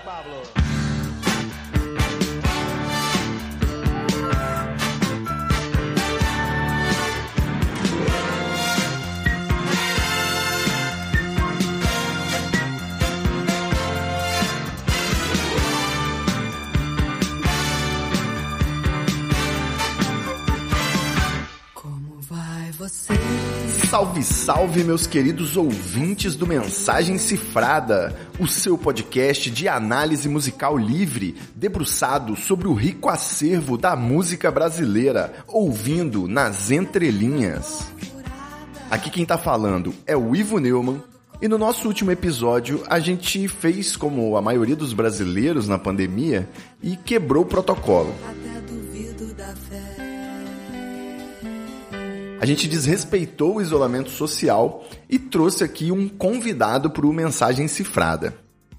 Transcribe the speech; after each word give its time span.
Pablo. 0.00 0.67
Salve, 23.98 24.22
salve, 24.22 24.84
meus 24.84 25.08
queridos 25.08 25.56
ouvintes 25.56 26.36
do 26.36 26.46
Mensagem 26.46 27.18
Cifrada, 27.18 28.16
o 28.38 28.46
seu 28.46 28.78
podcast 28.78 29.50
de 29.50 29.66
análise 29.66 30.28
musical 30.28 30.78
livre, 30.78 31.34
debruçado 31.52 32.36
sobre 32.36 32.68
o 32.68 32.74
rico 32.74 33.08
acervo 33.08 33.76
da 33.76 33.96
música 33.96 34.52
brasileira, 34.52 35.34
ouvindo 35.48 36.28
nas 36.28 36.70
entrelinhas. 36.70 37.90
Aqui 38.88 39.10
quem 39.10 39.26
tá 39.26 39.36
falando 39.36 39.92
é 40.06 40.16
o 40.16 40.36
Ivo 40.36 40.60
Neumann, 40.60 41.02
e 41.42 41.48
no 41.48 41.58
nosso 41.58 41.88
último 41.88 42.12
episódio 42.12 42.84
a 42.88 43.00
gente 43.00 43.48
fez 43.48 43.96
como 43.96 44.36
a 44.36 44.40
maioria 44.40 44.76
dos 44.76 44.92
brasileiros 44.92 45.66
na 45.66 45.76
pandemia 45.76 46.48
e 46.80 46.96
quebrou 46.96 47.42
o 47.42 47.46
protocolo. 47.46 48.14
A 52.40 52.46
gente 52.46 52.68
desrespeitou 52.68 53.56
o 53.56 53.60
isolamento 53.60 54.10
social 54.10 54.84
e 55.10 55.18
trouxe 55.18 55.64
aqui 55.64 55.90
um 55.90 56.08
convidado 56.08 56.88
para 56.88 57.04
o 57.04 57.12
Mensagem 57.12 57.66
Cifrada. 57.66 58.32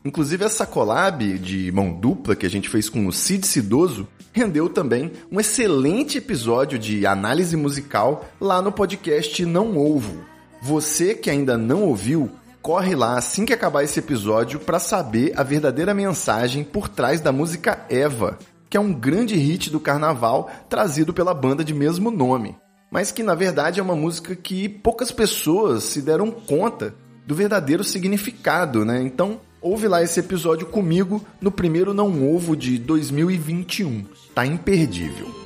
Inclusive 0.03 0.45
essa 0.45 0.66
collab 0.66 1.38
de 1.38 1.69
mão 1.73 1.92
dupla 1.92 2.38
que 2.38 2.45
a 2.45 2.50
gente 2.50 2.69
fez 2.69 2.88
com 2.88 3.06
o 3.06 3.11
Cid 3.11 3.45
Cidoso 3.45 4.08
rendeu 4.31 4.69
também 4.69 5.11
um 5.30 5.42
excelente 5.42 6.19
episódio 6.19 6.80
de 6.80 7.06
análise 7.06 7.58
musical 7.58 8.25
lá 8.39 8.61
no 8.61 8.72
podcast 8.72 9.45
Não 9.45 9.78
Ovo. 9.78 10.23
Você 10.62 11.14
que 11.14 11.30
ainda 11.30 11.58
não 11.58 11.84
ouviu, 11.84 12.31
corre 12.62 12.95
lá 12.95 13.17
assim 13.17 13.44
que 13.44 13.52
acabar 13.52 13.84
esse 13.84 14.00
episódio 14.00 14.58
para 14.58 14.80
saber 14.80 15.34
a 15.36 15.44
verdadeira 15.44 15.94
mensagem 15.94 16.64
por 16.64 16.88
trás 16.88 17.19
da 17.19 17.34
música 17.34 17.86
Eva, 17.89 18.39
que 18.69 18.78
é 18.78 18.80
um 18.80 18.94
grande 18.94 19.36
hit 19.36 19.69
do 19.69 19.81
carnaval 19.81 20.50
trazido 20.69 21.14
pela 21.14 21.34
banda 21.34 21.62
de 21.62 21.73
mesmo 21.73 22.09
nome 22.09 22.56
mas 22.90 23.12
que 23.12 23.23
na 23.23 23.36
verdade 23.36 23.80
é 23.80 23.84
uma 23.84 23.95
música 23.95 24.36
que 24.36 24.68
poucas 24.68 25.12
pessoas 25.12 25.84
se 25.84 26.02
deram 26.02 26.32
conta 26.32 26.94
do 27.26 27.36
verdadeiro 27.36 27.84
significado, 27.84 28.84
né? 28.84 29.02
Então, 29.02 29.40
ouve 29.62 29.88
lá 29.88 30.02
esse 30.02 30.20
episódio 30.20 30.66
comigo 30.66 31.23
no 31.40 31.52
primeiro 31.52 31.94
Não 31.94 32.28
Ovo 32.34 32.56
de 32.56 32.78
2021. 32.80 34.06
Tá 34.34 34.46
imperdível. 34.46 35.40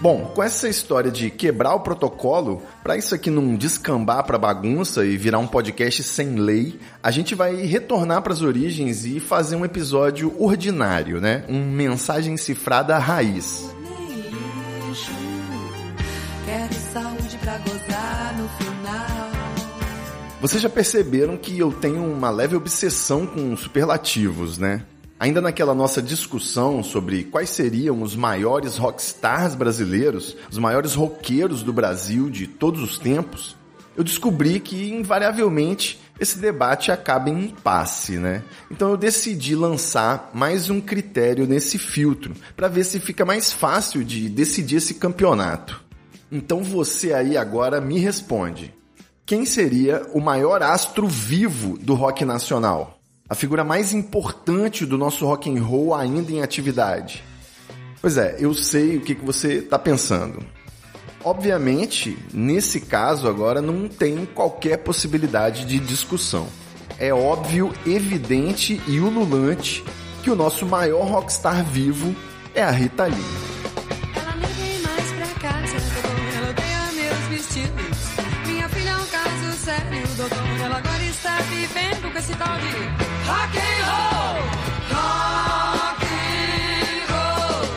Bom, 0.00 0.32
com 0.34 0.42
essa 0.42 0.66
história 0.66 1.10
de 1.10 1.28
quebrar 1.28 1.74
o 1.74 1.80
protocolo, 1.80 2.62
para 2.82 2.96
isso 2.96 3.14
aqui 3.14 3.28
não 3.28 3.54
descambar 3.54 4.24
para 4.24 4.38
bagunça 4.38 5.04
e 5.04 5.14
virar 5.18 5.38
um 5.38 5.46
podcast 5.46 6.02
sem 6.02 6.36
lei, 6.36 6.80
a 7.02 7.10
gente 7.10 7.34
vai 7.34 7.54
retornar 7.56 8.22
para 8.22 8.32
as 8.32 8.40
origens 8.40 9.04
e 9.04 9.20
fazer 9.20 9.56
um 9.56 9.64
episódio 9.64 10.34
ordinário, 10.42 11.20
né? 11.20 11.44
Um 11.50 11.70
mensagem 11.70 12.38
cifrada 12.38 12.96
raiz. 12.96 13.70
Vocês 20.40 20.62
já 20.62 20.70
perceberam 20.70 21.36
que 21.36 21.58
eu 21.58 21.70
tenho 21.70 22.02
uma 22.02 22.30
leve 22.30 22.56
obsessão 22.56 23.26
com 23.26 23.54
superlativos, 23.54 24.56
né? 24.56 24.82
Ainda 25.18 25.38
naquela 25.38 25.74
nossa 25.74 26.00
discussão 26.00 26.82
sobre 26.82 27.24
quais 27.24 27.50
seriam 27.50 28.00
os 28.00 28.16
maiores 28.16 28.78
rockstars 28.78 29.54
brasileiros, 29.54 30.34
os 30.50 30.56
maiores 30.56 30.94
roqueiros 30.94 31.62
do 31.62 31.74
Brasil 31.74 32.30
de 32.30 32.46
todos 32.46 32.82
os 32.82 32.98
tempos, 32.98 33.54
eu 33.94 34.02
descobri 34.02 34.60
que 34.60 34.90
invariavelmente 34.90 36.00
esse 36.18 36.38
debate 36.38 36.90
acaba 36.90 37.28
em 37.28 37.44
impasse, 37.44 38.16
né? 38.16 38.42
Então 38.70 38.88
eu 38.88 38.96
decidi 38.96 39.54
lançar 39.54 40.30
mais 40.32 40.70
um 40.70 40.80
critério 40.80 41.46
nesse 41.46 41.76
filtro 41.76 42.34
para 42.56 42.66
ver 42.66 42.84
se 42.84 42.98
fica 42.98 43.26
mais 43.26 43.52
fácil 43.52 44.02
de 44.02 44.26
decidir 44.30 44.76
esse 44.76 44.94
campeonato. 44.94 45.84
Então 46.32 46.62
você 46.62 47.12
aí 47.12 47.36
agora 47.36 47.78
me 47.78 47.98
responde. 47.98 48.79
Quem 49.30 49.46
seria 49.46 50.04
o 50.12 50.18
maior 50.18 50.60
astro 50.60 51.06
vivo 51.06 51.78
do 51.78 51.94
rock 51.94 52.24
nacional? 52.24 52.98
A 53.28 53.34
figura 53.36 53.62
mais 53.62 53.94
importante 53.94 54.84
do 54.84 54.98
nosso 54.98 55.24
rock 55.24 55.48
and 55.48 55.62
roll 55.62 55.94
ainda 55.94 56.32
em 56.32 56.42
atividade? 56.42 57.22
Pois 58.02 58.16
é, 58.16 58.38
eu 58.40 58.52
sei 58.52 58.96
o 58.96 59.02
que 59.02 59.14
você 59.14 59.58
está 59.58 59.78
pensando. 59.78 60.44
Obviamente, 61.22 62.18
nesse 62.34 62.80
caso 62.80 63.28
agora 63.28 63.62
não 63.62 63.86
tem 63.86 64.26
qualquer 64.26 64.78
possibilidade 64.78 65.64
de 65.64 65.78
discussão. 65.78 66.48
É 66.98 67.14
óbvio, 67.14 67.72
evidente 67.86 68.82
e 68.88 68.98
ululante 68.98 69.84
que 70.24 70.30
o 70.32 70.34
nosso 70.34 70.66
maior 70.66 71.06
rockstar 71.06 71.64
vivo 71.64 72.16
é 72.52 72.64
a 72.64 72.70
Rita 72.72 73.04
Lee. 73.04 73.14
Ela 74.12 74.34
nem 74.34 74.52
vem 74.54 74.82
mais 74.82 75.12
pra 75.12 75.50
casa. 75.50 75.76
Ela 76.36 76.92
meus 76.92 77.28
vestidos. 77.28 78.29
Sério, 79.60 80.02
doutor. 80.16 80.38
Ela 80.64 80.78
agora 80.78 81.04
está 81.04 81.36
vivendo 81.42 82.10
com 82.10 82.18
esse 82.18 82.34
tal 82.34 82.56
de 82.58 82.66
rock 83.26 83.58
and 83.58 83.84
roll. 83.90 84.40
Rock 84.90 86.04
and 86.06 87.04
roll. 87.12 87.68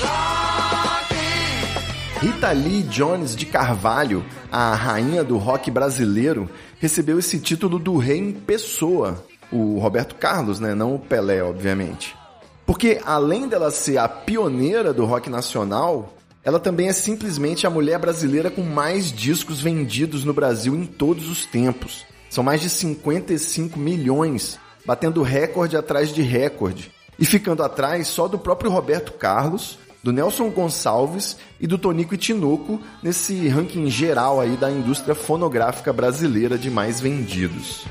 Rock 0.00 1.14
and 1.14 2.20
Rita 2.20 2.52
Lee 2.52 2.82
Jones 2.84 3.36
de 3.36 3.44
Carvalho, 3.46 4.24
a 4.50 4.74
rainha 4.74 5.22
do 5.22 5.36
rock 5.36 5.70
brasileiro, 5.70 6.48
recebeu 6.78 7.18
esse 7.18 7.38
título 7.38 7.78
do 7.78 7.98
rei 7.98 8.18
em 8.18 8.32
pessoa, 8.32 9.22
o 9.52 9.78
Roberto 9.78 10.14
Carlos, 10.14 10.58
né? 10.58 10.74
Não 10.74 10.94
o 10.94 10.98
Pelé, 10.98 11.42
obviamente. 11.42 12.16
Porque 12.64 13.00
além 13.04 13.46
dela 13.46 13.70
ser 13.70 13.98
a 13.98 14.08
pioneira 14.08 14.92
do 14.92 15.04
rock 15.04 15.28
nacional, 15.28 16.14
ela 16.44 16.58
também 16.58 16.88
é 16.88 16.92
simplesmente 16.92 17.66
a 17.66 17.70
mulher 17.70 17.98
brasileira 17.98 18.50
com 18.50 18.62
mais 18.62 19.12
discos 19.12 19.60
vendidos 19.60 20.24
no 20.24 20.32
Brasil 20.32 20.74
em 20.74 20.86
todos 20.86 21.28
os 21.28 21.44
tempos. 21.44 22.06
São 22.30 22.42
mais 22.42 22.60
de 22.60 22.70
55 22.70 23.78
milhões, 23.78 24.58
batendo 24.86 25.22
recorde 25.22 25.76
atrás 25.76 26.14
de 26.14 26.22
recorde. 26.22 26.90
E 27.18 27.26
ficando 27.26 27.62
atrás 27.62 28.08
só 28.08 28.26
do 28.26 28.38
próprio 28.38 28.70
Roberto 28.70 29.12
Carlos, 29.12 29.78
do 30.02 30.12
Nelson 30.12 30.48
Gonçalves 30.48 31.36
e 31.60 31.66
do 31.66 31.76
Tonico 31.76 32.14
e 32.14 32.18
Tinoco 32.18 32.80
nesse 33.02 33.48
ranking 33.48 33.90
geral 33.90 34.40
aí 34.40 34.56
da 34.56 34.70
indústria 34.70 35.14
fonográfica 35.14 35.92
brasileira 35.92 36.56
de 36.56 36.70
mais 36.70 37.00
vendidos. 37.00 37.84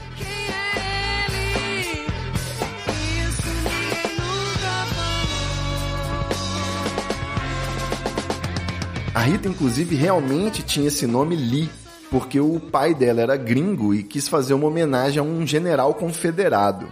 A 9.20 9.22
Rita, 9.22 9.50
inclusive, 9.50 9.98
realmente 9.98 10.64
tinha 10.64 10.88
esse 10.88 11.06
nome 11.06 11.36
Lee, 11.36 11.70
porque 12.10 12.40
o 12.40 12.58
pai 12.58 12.96
dela 12.96 13.20
era 13.20 13.36
gringo 13.36 13.94
e 13.94 14.02
quis 14.02 14.30
fazer 14.30 14.54
uma 14.54 14.68
homenagem 14.68 15.20
a 15.20 15.24
um 15.24 15.46
general 15.46 15.94
confederado. 15.94 16.90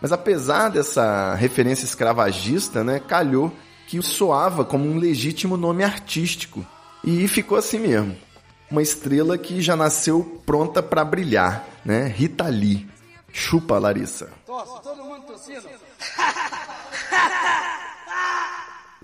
Mas 0.00 0.12
apesar 0.12 0.68
dessa 0.68 1.34
referência 1.34 1.84
escravagista, 1.84 2.84
né, 2.84 3.00
calhou 3.00 3.52
que 3.88 4.00
soava 4.00 4.64
como 4.64 4.88
um 4.88 4.96
legítimo 4.96 5.56
nome 5.56 5.82
artístico. 5.82 6.64
E 7.02 7.26
ficou 7.26 7.58
assim 7.58 7.80
mesmo. 7.80 8.16
Uma 8.70 8.80
estrela 8.80 9.36
que 9.36 9.60
já 9.60 9.74
nasceu 9.74 10.40
pronta 10.46 10.80
para 10.80 11.04
brilhar, 11.04 11.66
né? 11.84 12.06
Rita 12.06 12.46
Lee. 12.46 12.88
Chupa, 13.32 13.76
Larissa. 13.76 14.30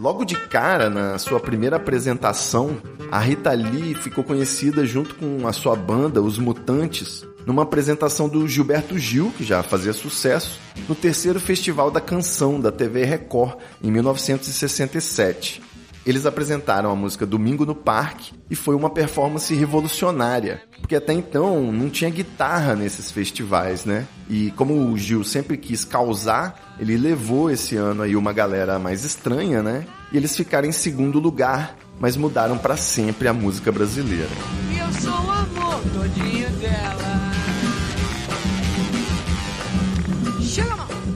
Logo 0.02 0.25
de 0.25 0.34
cara, 0.34 0.90
na 0.90 1.16
sua 1.16 1.38
primeira 1.38 1.76
apresentação, 1.76 2.76
a 3.08 3.20
Rita 3.20 3.52
Lee 3.52 3.94
ficou 3.94 4.25
conhecida 4.25 4.84
junto 4.84 5.14
com 5.14 5.46
a 5.46 5.52
sua 5.52 5.76
banda, 5.76 6.20
Os 6.20 6.40
Mutantes, 6.40 7.25
numa 7.46 7.62
apresentação 7.62 8.28
do 8.28 8.49
Gilberto 8.49 8.99
Gil, 8.99 9.32
que 9.38 9.44
já 9.44 9.62
fazia 9.62 9.93
sucesso, 9.93 10.58
no 10.88 10.96
terceiro 10.96 11.38
Festival 11.38 11.88
da 11.88 12.00
Canção 12.00 12.60
da 12.60 12.72
TV 12.72 13.04
Record, 13.04 13.58
em 13.81 13.93
1967. 13.93 15.62
Eles 16.04 16.26
apresentaram 16.26 16.90
a 16.90 16.96
música 16.96 17.25
Domingo 17.25 17.64
no 17.64 17.76
Parque 17.76 18.32
e 18.50 18.56
foi 18.56 18.75
uma 18.75 18.90
performance 18.90 19.54
revolucionária, 19.54 20.62
porque 20.81 20.96
até 20.96 21.12
então 21.12 21.70
não 21.70 21.88
tinha 21.88 22.10
guitarra 22.10 22.75
nesses 22.75 23.12
festivais, 23.12 23.84
né? 23.84 24.08
E 24.28 24.50
como 24.56 24.90
o 24.90 24.99
Gil 24.99 25.22
sempre 25.22 25.56
quis 25.56 25.84
causar, 25.84 26.62
ele 26.78 26.96
levou 26.96 27.50
esse 27.50 27.76
ano 27.76 28.02
aí 28.02 28.16
uma 28.16 28.32
galera 28.32 28.78
mais 28.78 29.04
estranha, 29.04 29.62
né? 29.62 29.86
E 30.10 30.16
eles 30.16 30.36
ficaram 30.36 30.69
em 30.69 30.72
segundo 30.72 31.19
lugar, 31.19 31.76
mas 32.00 32.16
mudaram 32.16 32.58
para 32.58 32.76
sempre 32.76 33.28
a 33.28 33.32
música 33.32 33.70
brasileira. 33.70 34.28
E 34.70 34.78
eu 34.78 34.92
sou 34.92 35.12
o 35.12 35.30
amor 35.30 35.80
todinho 35.94 36.50
dela. 36.58 37.12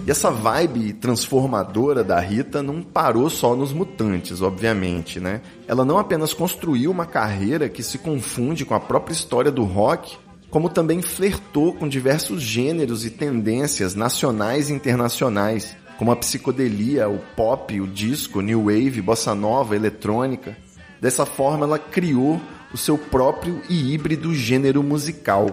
E 0.06 0.10
essa 0.10 0.30
vibe 0.30 0.92
transformadora 0.92 2.04
da 2.04 2.20
Rita 2.20 2.62
não 2.62 2.80
parou 2.80 3.28
só 3.28 3.56
nos 3.56 3.72
mutantes, 3.72 4.40
obviamente, 4.40 5.18
né? 5.18 5.40
Ela 5.66 5.84
não 5.84 5.98
apenas 5.98 6.32
construiu 6.32 6.92
uma 6.92 7.04
carreira 7.04 7.68
que 7.68 7.82
se 7.82 7.98
confunde 7.98 8.64
com 8.64 8.72
a 8.72 8.78
própria 8.78 9.12
história 9.12 9.50
do 9.50 9.64
rock, 9.64 10.16
como 10.50 10.68
também 10.68 11.02
flertou 11.02 11.72
com 11.72 11.88
diversos 11.88 12.42
gêneros 12.42 13.04
e 13.04 13.10
tendências 13.10 13.94
nacionais 13.94 14.70
e 14.70 14.72
internacionais, 14.72 15.76
como 15.98 16.12
a 16.12 16.16
psicodelia, 16.16 17.08
o 17.08 17.18
pop, 17.34 17.80
o 17.80 17.86
disco, 17.86 18.40
new 18.40 18.64
wave, 18.64 19.02
bossa 19.02 19.34
nova, 19.34 19.74
eletrônica. 19.74 20.56
Dessa 21.00 21.26
forma, 21.26 21.66
ela 21.66 21.78
criou 21.78 22.40
o 22.72 22.76
seu 22.76 22.96
próprio 22.98 23.60
e 23.68 23.92
híbrido 23.92 24.34
gênero 24.34 24.82
musical. 24.82 25.52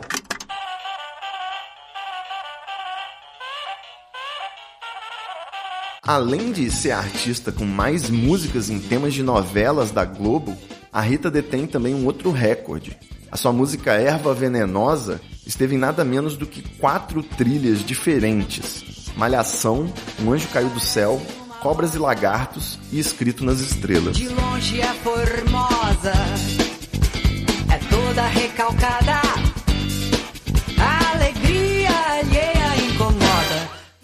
Além 6.06 6.52
de 6.52 6.70
ser 6.70 6.92
a 6.92 6.98
artista 6.98 7.50
com 7.50 7.66
mais 7.66 8.10
músicas 8.10 8.70
em 8.70 8.78
temas 8.78 9.14
de 9.14 9.24
novelas 9.24 9.90
da 9.90 10.04
Globo, 10.04 10.54
a 10.92 11.00
Rita 11.00 11.32
detém 11.32 11.66
também 11.66 11.96
um 11.96 12.06
outro 12.06 12.30
recorde. 12.30 12.98
A 13.34 13.36
sua 13.36 13.52
música 13.52 13.94
Erva 13.94 14.32
Venenosa 14.32 15.20
esteve 15.44 15.74
em 15.74 15.78
nada 15.80 16.06
menos 16.06 16.38
do 16.38 16.46
que 16.46 16.62
quatro 16.78 17.24
trilhas 17.24 17.84
diferentes: 17.84 19.10
Malhação, 19.18 19.92
Um 20.20 20.32
Anjo 20.32 20.48
Caiu 20.50 20.70
do 20.70 20.80
Céu, 20.80 21.20
Cobras 21.60 21.96
e 21.96 21.98
Lagartos 21.98 22.78
e 22.92 23.00
Escrito 23.00 23.44
nas 23.44 23.60
Estrelas. 23.60 24.18
De 24.18 24.30
longe 24.30 24.80
é 24.80 24.94
formosa, 24.94 26.14
é 27.74 27.78
toda 27.90 28.22
recalcada. 28.28 29.33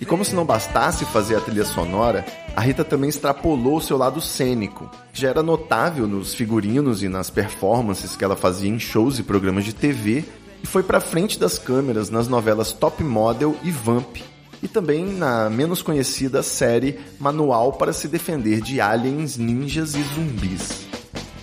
Como 0.09 0.25
se 0.25 0.33
não 0.33 0.43
bastasse 0.43 1.05
fazer 1.05 1.35
a 1.35 1.39
trilha 1.39 1.63
sonora, 1.63 2.25
a 2.55 2.61
Rita 2.61 2.83
também 2.83 3.11
extrapolou 3.11 3.79
seu 3.79 3.95
lado 3.95 4.19
cênico, 4.19 4.89
já 5.13 5.29
era 5.29 5.43
notável 5.43 6.07
nos 6.07 6.33
figurinos 6.33 7.03
e 7.03 7.07
nas 7.07 7.29
performances 7.29 8.15
que 8.15 8.23
ela 8.23 8.35
fazia 8.35 8.71
em 8.71 8.79
shows 8.79 9.19
e 9.19 9.23
programas 9.23 9.65
de 9.65 9.71
TV, 9.71 10.25
e 10.63 10.67
foi 10.67 10.81
pra 10.81 10.99
frente 10.99 11.39
das 11.39 11.59
câmeras 11.59 12.09
nas 12.09 12.27
novelas 12.27 12.73
Top 12.73 13.03
Model 13.03 13.55
e 13.63 13.69
Vamp, 13.69 14.17
e 14.63 14.67
também 14.67 15.05
na 15.05 15.47
menos 15.47 15.83
conhecida 15.83 16.41
série 16.41 16.99
Manual 17.19 17.73
para 17.73 17.93
se 17.93 18.07
defender 18.07 18.61
de 18.61 18.81
aliens, 18.81 19.37
ninjas 19.37 19.93
e 19.93 20.01
zumbis. 20.01 20.87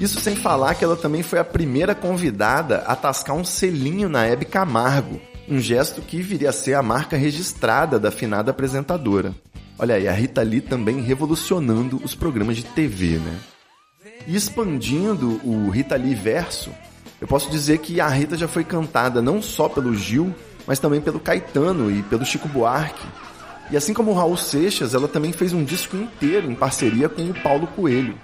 Isso 0.00 0.20
sem 0.20 0.34
falar 0.34 0.74
que 0.74 0.84
ela 0.84 0.96
também 0.96 1.22
foi 1.22 1.38
a 1.38 1.44
primeira 1.44 1.94
convidada 1.94 2.78
a 2.78 2.96
tascar 2.96 3.36
um 3.36 3.44
selinho 3.44 4.08
na 4.08 4.26
Hebe 4.26 4.44
Camargo, 4.44 5.20
um 5.48 5.60
gesto 5.60 6.02
que 6.02 6.20
viria 6.20 6.50
a 6.50 6.52
ser 6.52 6.74
a 6.74 6.82
marca 6.82 7.16
registrada 7.16 7.98
da 7.98 8.08
afinada 8.08 8.50
apresentadora. 8.50 9.34
Olha 9.78 9.94
aí, 9.94 10.08
a 10.08 10.12
Rita 10.12 10.42
Lee 10.42 10.60
também 10.60 11.00
revolucionando 11.00 12.00
os 12.02 12.14
programas 12.14 12.56
de 12.56 12.64
TV, 12.64 13.18
né? 13.18 13.38
E 14.26 14.34
expandindo 14.34 15.40
o 15.44 15.68
Rita 15.68 15.96
Lee 15.96 16.14
verso, 16.14 16.70
eu 17.20 17.28
posso 17.28 17.50
dizer 17.50 17.78
que 17.78 18.00
a 18.00 18.08
Rita 18.08 18.36
já 18.36 18.48
foi 18.48 18.64
cantada 18.64 19.22
não 19.22 19.40
só 19.40 19.68
pelo 19.68 19.94
Gil, 19.94 20.34
mas 20.66 20.78
também 20.78 21.00
pelo 21.00 21.20
Caetano 21.20 21.90
e 21.90 22.02
pelo 22.02 22.24
Chico 22.24 22.48
Buarque. 22.48 23.06
E 23.70 23.76
assim 23.76 23.94
como 23.94 24.10
o 24.10 24.14
Raul 24.14 24.36
Seixas, 24.36 24.94
ela 24.94 25.08
também 25.08 25.32
fez 25.32 25.52
um 25.52 25.64
disco 25.64 25.96
inteiro 25.96 26.50
em 26.50 26.54
parceria 26.54 27.08
com 27.08 27.22
o 27.22 27.42
Paulo 27.42 27.66
Coelho. 27.68 28.18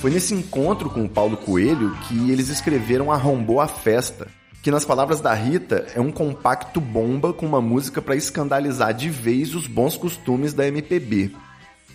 Foi 0.00 0.10
nesse 0.10 0.32
encontro 0.32 0.88
com 0.88 1.04
o 1.04 1.08
Paulo 1.08 1.36
Coelho 1.36 1.94
que 2.08 2.30
eles 2.30 2.48
escreveram 2.48 3.12
Arrombou 3.12 3.60
a 3.60 3.68
Festa, 3.68 4.28
que 4.62 4.70
nas 4.70 4.82
palavras 4.82 5.20
da 5.20 5.34
Rita 5.34 5.86
é 5.94 6.00
um 6.00 6.10
compacto 6.10 6.80
bomba 6.80 7.34
com 7.34 7.44
uma 7.44 7.60
música 7.60 8.00
para 8.00 8.16
escandalizar 8.16 8.94
de 8.94 9.10
vez 9.10 9.54
os 9.54 9.66
bons 9.66 9.98
costumes 9.98 10.54
da 10.54 10.66
MPB. 10.66 11.32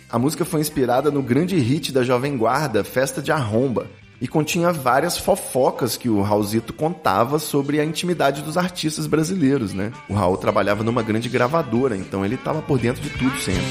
A 0.08 0.20
música 0.20 0.44
foi 0.44 0.60
inspirada 0.60 1.10
no 1.10 1.20
grande 1.20 1.56
hit 1.58 1.92
da 1.92 2.04
Jovem 2.04 2.36
Guarda, 2.36 2.84
Festa 2.84 3.20
de 3.20 3.32
Arromba, 3.32 3.88
e 4.20 4.28
continha 4.28 4.72
várias 4.72 5.18
fofocas 5.18 5.96
que 5.96 6.08
o 6.08 6.22
Raulzito 6.22 6.72
contava 6.72 7.40
sobre 7.40 7.80
a 7.80 7.84
intimidade 7.84 8.40
dos 8.40 8.56
artistas 8.56 9.08
brasileiros, 9.08 9.74
né? 9.74 9.90
O 10.08 10.14
Raul 10.14 10.36
trabalhava 10.36 10.84
numa 10.84 11.02
grande 11.02 11.28
gravadora, 11.28 11.96
então 11.96 12.24
ele 12.24 12.36
estava 12.36 12.62
por 12.62 12.78
dentro 12.78 13.02
de 13.02 13.10
tudo 13.10 13.36
sempre. 13.40 13.64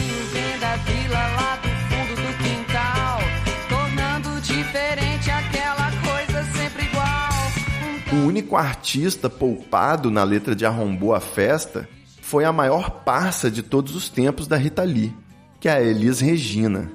Único 8.36 8.58
artista 8.58 9.30
poupado 9.30 10.12
na 10.12 10.22
letra 10.26 10.54
de 10.54 10.66
Arrombou 10.66 11.16
a 11.16 11.22
Festa 11.22 11.88
foi 12.22 12.44
a 12.44 12.52
maior 12.52 12.90
parça 13.06 13.50
de 13.50 13.64
todos 13.64 13.96
os 13.96 14.10
tempos 14.10 14.46
da 14.46 14.58
Rita 14.58 14.84
Lee, 14.84 15.16
que 15.58 15.70
é 15.70 15.72
a 15.72 15.82
Elis 15.82 16.20
Regina. 16.20 16.92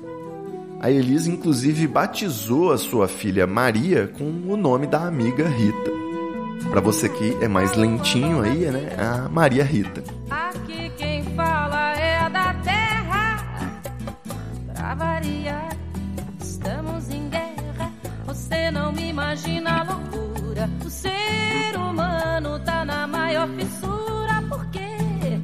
A 0.82 0.90
Elis, 0.90 1.26
inclusive, 1.26 1.86
batizou 1.86 2.70
a 2.70 2.76
sua 2.76 3.08
filha 3.08 3.46
Maria 3.46 4.06
com 4.06 4.24
o 4.24 4.54
nome 4.54 4.86
da 4.86 5.06
amiga 5.06 5.48
Rita. 5.48 5.90
Para 6.68 6.82
você 6.82 7.08
que 7.08 7.34
é 7.40 7.48
mais 7.48 7.74
lentinho 7.74 8.42
aí, 8.42 8.70
né? 8.70 8.94
A 8.98 9.26
Maria 9.30 9.64
Rita. 9.64 10.04
Aqui 10.28 10.92
quem 10.98 11.24
fala 11.34 11.92
é 11.92 12.28
da 12.28 12.52
terra. 12.52 13.78
Pra 14.74 14.94
variar, 14.94 15.74
estamos 16.38 17.08
em 17.08 17.30
guerra. 17.30 17.90
Você 18.26 18.70
não 18.70 18.92
me 18.92 19.08
imagina 19.08 19.70
a 19.70 19.82
loucura. 19.84 19.99
O 20.84 20.90
ser 20.90 21.76
humano 21.76 22.58
tá 22.60 22.84
na 22.84 23.06
maior 23.06 23.48
fissura. 23.48 24.42
Por 24.48 24.66
quê? 24.70 25.40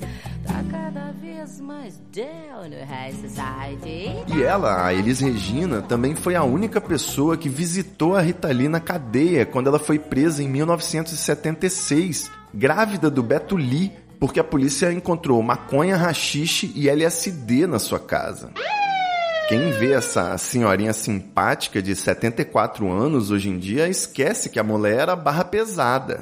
Tá 0.46 0.62
cada 0.70 1.12
vez 1.12 1.60
mais 1.60 2.00
down 2.12 2.68
no 2.68 2.84
high 2.84 3.12
society. 3.12 4.10
E 4.34 4.42
ela, 4.42 4.86
a 4.86 4.94
Elis 4.94 5.20
Regina, 5.20 5.82
também 5.82 6.14
foi 6.14 6.34
a 6.34 6.42
única 6.42 6.80
pessoa 6.80 7.36
que 7.36 7.48
visitou 7.48 8.16
a 8.16 8.20
Rita 8.20 8.48
Lee 8.48 8.68
na 8.68 8.80
cadeia 8.80 9.46
quando 9.46 9.68
ela 9.68 9.78
foi 9.78 9.98
presa 9.98 10.42
em 10.42 10.48
1976, 10.48 12.30
grávida 12.52 13.10
do 13.10 13.22
Beto 13.22 13.56
Lee, 13.56 13.92
porque 14.18 14.40
a 14.40 14.44
polícia 14.44 14.92
encontrou 14.92 15.42
maconha, 15.42 15.96
rachixe 15.96 16.72
e 16.74 16.88
LSD 16.88 17.66
na 17.66 17.78
sua 17.78 18.00
casa. 18.00 18.50
Quem 19.48 19.70
vê 19.70 19.92
essa 19.92 20.36
senhorinha 20.38 20.92
simpática 20.92 21.80
de 21.80 21.94
74 21.94 22.90
anos 22.90 23.30
hoje 23.30 23.48
em 23.48 23.58
dia 23.58 23.88
esquece 23.88 24.50
que 24.50 24.58
a 24.58 24.64
mulher 24.64 25.00
era 25.00 25.16
barra 25.16 25.44
pesada. 25.44 26.20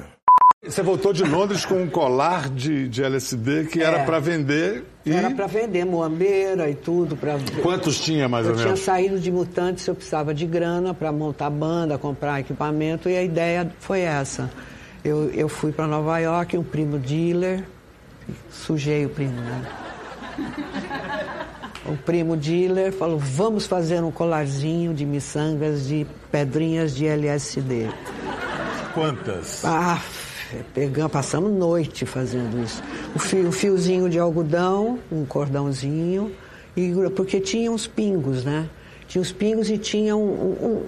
Você 0.63 0.81
voltou 0.81 1.13
de 1.13 1.23
Londres 1.23 1.63
com 1.65 1.75
um 1.83 1.87
colar 1.89 2.49
de, 2.49 2.87
de 2.87 3.03
LSD 3.03 3.65
que 3.65 3.81
era 3.81 3.99
É. 3.99 4.05
para 4.05 4.19
vender 4.19 4.83
e 5.05 5.11
Era 5.11 5.29
para 5.29 5.45
vender 5.47 5.85
moambeira 5.85 6.69
e 6.69 6.75
tudo. 6.75 7.15
Pra... 7.15 7.37
quantos 7.61 7.99
tinha 7.99 8.27
mais 8.27 8.45
Eu 8.45 8.51
ou 8.51 8.57
tinha 8.57 8.67
menos? 8.67 8.79
saído 8.81 9.19
de 9.19 9.31
Mutantes, 9.31 9.85
eu 9.87 9.93
precisava 9.95 10.33
de 10.33 10.45
grana 10.47 10.93
para 10.93 11.11
montar 11.11 11.49
banda, 11.51 11.97
comprar 11.99 12.39
equipamento 12.39 13.07
e 13.09 13.15
a 13.15 13.23
ideia 13.23 13.71
foi 13.79 14.01
essa. 14.01 14.49
Eu, 15.03 15.29
eu 15.31 15.47
fui 15.47 15.71
para 15.71 15.85
Nova 15.85 16.17
York, 16.19 16.57
um 16.57 16.63
primo 16.63 16.97
dealer, 16.97 17.63
sujei 18.49 19.05
o 19.05 19.09
primo, 19.09 19.39
né? 19.39 19.61
O 21.85 21.95
primo 21.97 22.35
dealer 22.35 22.91
falou: 22.91 23.19
vamos 23.19 23.65
fazer 23.67 24.03
um 24.03 24.11
colarzinho 24.11 24.93
de 24.93 25.05
miçangas 25.05 25.87
de 25.87 26.05
pedrinhas 26.31 26.95
de 26.95 27.05
LSD. 27.05 27.89
Quantas? 28.93 29.63
Ah, 29.63 30.01
pegamos, 30.73 31.11
passamos 31.11 31.51
noite 31.51 32.05
fazendo 32.05 32.63
isso. 32.63 32.81
O 33.13 33.19
fio, 33.19 33.47
um 33.47 33.51
fiozinho 33.51 34.09
de 34.09 34.17
algodão, 34.17 34.99
um 35.11 35.25
cordãozinho, 35.25 36.31
e, 36.75 36.91
porque 37.15 37.39
tinha 37.39 37.71
uns 37.71 37.87
pingos, 37.87 38.43
né? 38.43 38.67
Tinha 39.07 39.21
os 39.21 39.31
pingos 39.31 39.69
e 39.69 39.77
tinha 39.77 40.15
um, 40.15 40.21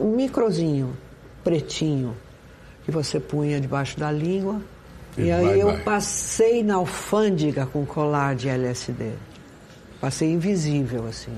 um- 0.01 0.07
um 0.07 0.15
microzinho, 0.15 0.95
pretinho, 1.43 2.15
que 2.85 2.91
você 2.91 3.19
punha 3.19 3.59
debaixo 3.59 3.99
da 3.99 4.11
língua. 4.11 4.61
E 5.17 5.23
E, 5.23 5.31
aí 5.31 5.45
vai, 5.45 5.61
eu 5.61 5.67
vai. 5.67 5.81
passei 5.83 6.63
na 6.63 6.75
alfândega 6.75 7.65
com 7.65 7.85
colar 7.85 8.35
de 8.35 8.47
LSD. 8.49 9.11
Passei 9.99 10.31
invisível, 10.31 11.07
assim. 11.07 11.33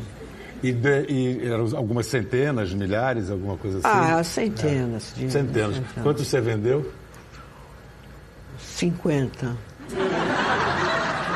E, 0.62 0.74
de- 0.74 1.06
e 1.08 1.48
eram 1.48 1.66
algumas 1.78 2.06
centenas, 2.08 2.74
milhares, 2.74 3.32
alguma 3.32 3.56
coisa 3.58 3.78
assim? 3.78 3.88
Ah, 3.88 4.22
centenas. 4.24 5.14
De, 5.16 5.32
Centenas. 5.32 5.82
Quantos 6.04 6.28
você 6.28 6.42
vendeu? 6.42 6.92
50. 8.60 9.56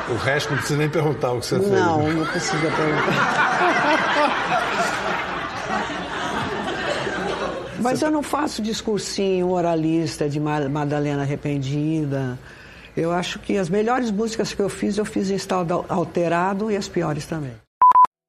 O 0.10 0.16
resto 0.16 0.50
não 0.50 0.58
precisa 0.58 0.78
nem 0.80 0.90
perguntar 0.90 1.32
o 1.32 1.40
que 1.40 1.46
você 1.46 1.58
fez. 1.60 1.72
Não, 1.72 2.04
né? 2.04 2.14
não 2.14 2.26
precisa 2.26 2.58
perguntar. 2.58 4.54
Mas 7.80 8.02
eu 8.02 8.12
não 8.12 8.24
faço 8.24 8.62
discursinho 8.62 9.50
oralista 9.50 10.30
de 10.30 10.40
Madalena 10.40 11.24
Arrependida. 11.24 12.38
Eu 12.96 13.12
acho 13.12 13.40
que 13.40 13.58
as 13.58 13.70
melhores 13.70 14.12
músicas 14.12 14.54
que 14.54 14.62
eu 14.62 14.70
fiz, 14.70 14.98
eu 14.98 15.06
fiz 15.06 15.30
em 15.30 15.36
estado 15.36 15.86
alterado 15.90 16.70
e 16.70 16.78
as 16.78 16.88
piores 16.88 17.26
também. 17.26 17.54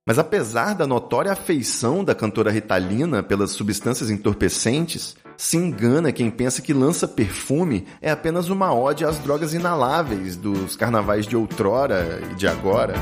Mas 0.06 0.18
apesar 0.18 0.74
da 0.74 0.86
notória 0.86 1.32
afeição 1.32 2.04
da 2.04 2.14
cantora 2.14 2.50
Ritalina 2.50 3.22
pelas 3.22 3.52
substâncias 3.52 4.10
entorpecentes, 4.10 5.16
se 5.36 5.56
engana 5.56 6.12
quem 6.12 6.30
pensa 6.30 6.60
que 6.60 6.74
lança 6.74 7.08
perfume 7.08 7.86
é 8.02 8.10
apenas 8.10 8.48
uma 8.48 8.72
ode 8.72 9.04
às 9.04 9.18
drogas 9.18 9.54
inaláveis 9.54 10.36
dos 10.36 10.76
carnavais 10.76 11.26
de 11.26 11.36
outrora 11.36 12.20
e 12.30 12.34
de 12.34 12.46
agora. 12.46 12.94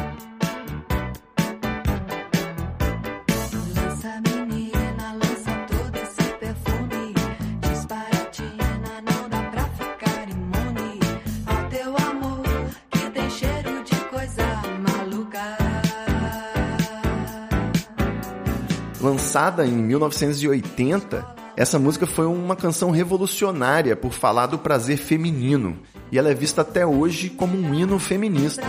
Lançada 19.33 19.65
em 19.65 19.73
1980, 19.73 21.27
essa 21.57 21.79
música 21.79 22.07
foi 22.07 22.27
uma 22.27 22.55
canção 22.55 22.91
revolucionária 22.91 23.97
por 23.97 24.12
falar 24.12 24.45
do 24.45 24.59
prazer 24.59 24.99
feminino. 24.99 25.79
E 26.11 26.19
ela 26.19 26.29
é 26.29 26.35
vista 26.35 26.61
até 26.61 26.85
hoje 26.85 27.31
como 27.31 27.57
um 27.57 27.73
hino 27.73 27.99
feminista. 27.99 28.61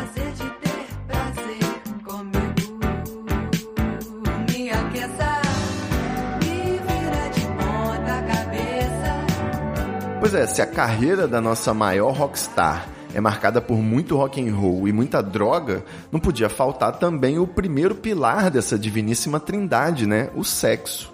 Pois 10.22 10.34
é, 10.34 10.48
se 10.48 10.62
a 10.62 10.66
carreira 10.66 11.28
da 11.28 11.42
nossa 11.42 11.74
maior 11.74 12.14
rockstar 12.14 12.88
é 13.14 13.22
marcada 13.22 13.62
por 13.62 13.78
muito 13.78 14.18
rock 14.18 14.42
and 14.42 14.54
roll 14.56 14.88
e 14.88 14.92
muita 14.92 15.22
droga, 15.22 15.84
não 16.12 16.20
podia 16.20 16.50
faltar 16.50 16.98
também 16.98 17.38
o 17.38 17.48
primeiro 17.48 17.96
pilar 17.96 18.50
dessa 18.50 18.78
diviníssima 18.78 19.40
trindade, 19.40 20.08
né? 20.08 20.30
O 20.36 20.44
sexo. 20.44 21.14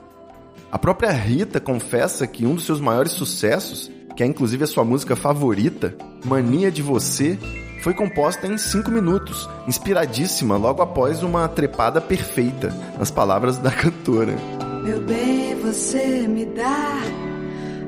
A 0.71 0.77
própria 0.77 1.11
Rita 1.11 1.59
confessa 1.59 2.25
que 2.27 2.45
um 2.45 2.55
dos 2.55 2.65
seus 2.65 2.79
maiores 2.79 3.11
sucessos, 3.11 3.91
que 4.15 4.23
é 4.23 4.25
inclusive 4.25 4.63
a 4.63 4.67
sua 4.67 4.85
música 4.85 5.15
favorita, 5.15 5.95
Mania 6.23 6.71
de 6.71 6.81
Você, 6.81 7.37
foi 7.81 7.93
composta 7.93 8.45
em 8.45 8.57
5 8.57 8.91
minutos, 8.91 9.49
inspiradíssima 9.67 10.57
logo 10.57 10.81
após 10.81 11.23
uma 11.23 11.47
trepada 11.47 11.99
perfeita, 11.99 12.73
nas 12.97 13.09
palavras 13.09 13.57
da 13.57 13.71
cantora. 13.71 14.35
Meu 14.83 15.01
bem, 15.01 15.55
você 15.55 16.27
me 16.27 16.45
dá 16.45 17.01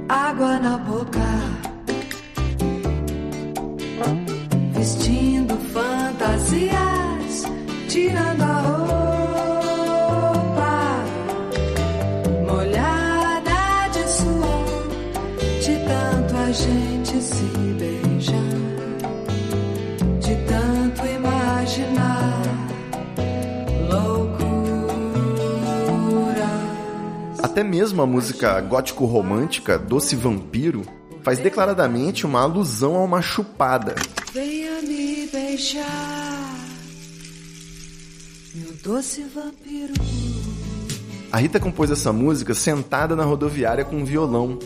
água 0.09 0.59
na 0.59 0.77
boca 0.77 1.19
vestindo 4.81 5.55
fantasias, 5.71 6.73
tirando 7.87 8.41
a 8.41 8.61
roupa, 10.31 10.73
molhada 12.47 13.89
de 13.93 14.09
suor, 14.09 14.87
de 15.61 15.77
tanto 15.85 16.35
a 16.35 16.51
gente 16.51 17.21
se 17.21 17.45
beijar, 17.77 18.33
de 20.19 20.35
tanto 20.47 21.05
imaginar 21.05 22.41
loucuras. 23.87 24.39
Até 27.43 27.63
mesmo 27.63 28.01
a 28.01 28.07
música 28.07 28.59
gótico 28.61 29.05
romântica 29.05 29.77
Doce 29.77 30.15
Vampiro 30.15 30.81
faz 31.21 31.37
declaradamente 31.37 32.25
uma 32.25 32.41
alusão 32.41 32.95
a 32.95 33.03
uma 33.03 33.21
chupada. 33.21 33.93
Beijar, 35.61 36.55
meu 38.55 38.73
doce 38.83 39.23
vampiro. 39.25 39.93
A 41.31 41.37
Rita 41.37 41.59
compôs 41.59 41.91
essa 41.91 42.11
música 42.11 42.55
sentada 42.55 43.15
na 43.15 43.23
rodoviária 43.23 43.85
com 43.85 43.97
um 43.97 44.03
violão, 44.03 44.57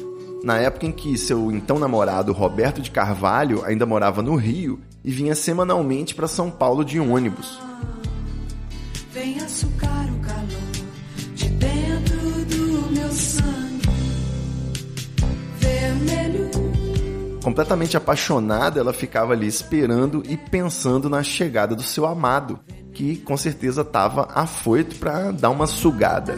na 0.42 0.58
época 0.58 0.86
em 0.86 0.94
que 0.94 1.18
seu 1.18 1.52
então 1.52 1.78
namorado 1.78 2.32
Roberto 2.32 2.82
de 2.82 2.92
Carvalho 2.92 3.62
ainda 3.66 3.86
morava 3.86 4.22
no 4.22 4.38
Rio 4.38 4.80
e 5.04 5.12
vinha 5.12 5.36
semanalmente 5.36 6.16
para 6.16 6.30
São 6.30 6.50
Paulo 6.50 6.86
de 6.86 6.98
ônibus. 6.98 7.60
Vem 9.12 9.38
açucar 9.42 10.08
o 10.14 10.20
calor 10.22 10.55
Completamente 17.46 17.96
apaixonada, 17.96 18.80
ela 18.80 18.92
ficava 18.92 19.34
ali 19.34 19.46
esperando 19.46 20.24
e 20.28 20.36
pensando 20.36 21.08
na 21.08 21.22
chegada 21.22 21.76
do 21.76 21.84
seu 21.84 22.08
amado, 22.08 22.60
que 22.92 23.18
com 23.18 23.38
certeza 23.38 23.82
estava 23.82 24.28
afoito 24.34 24.96
para 24.96 25.30
dar 25.30 25.52
uma 25.52 25.68
sugada. 25.68 26.36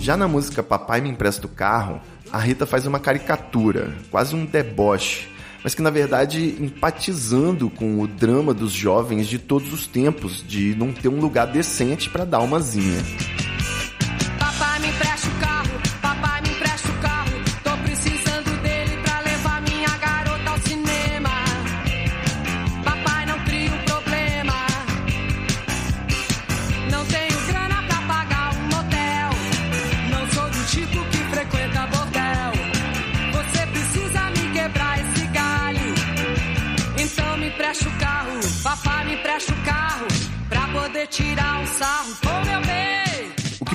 Já 0.00 0.16
na 0.16 0.26
música 0.26 0.62
Papai 0.62 1.02
Me 1.02 1.10
Empresta 1.10 1.46
o 1.46 1.50
Carro, 1.50 2.00
a 2.32 2.38
Rita 2.38 2.64
faz 2.64 2.86
uma 2.86 2.98
caricatura, 2.98 3.92
quase 4.10 4.34
um 4.34 4.46
deboche, 4.46 5.28
mas 5.62 5.74
que 5.74 5.82
na 5.82 5.90
verdade 5.90 6.56
empatizando 6.58 7.68
com 7.68 8.00
o 8.00 8.08
drama 8.08 8.54
dos 8.54 8.72
jovens 8.72 9.28
de 9.28 9.38
todos 9.38 9.70
os 9.72 9.86
tempos, 9.86 10.42
de 10.46 10.74
não 10.74 10.92
ter 10.92 11.08
um 11.08 11.20
lugar 11.20 11.46
decente 11.46 12.08
para 12.08 12.24
dar 12.24 12.40
uma 12.40 12.58